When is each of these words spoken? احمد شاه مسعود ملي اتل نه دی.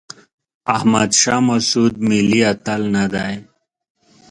احمد 0.75 1.09
شاه 1.21 1.41
مسعود 1.49 1.93
ملي 2.09 2.39
اتل 2.51 2.81
نه 2.95 3.05
دی. 3.13 3.33